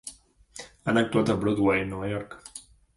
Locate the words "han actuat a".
0.89-1.37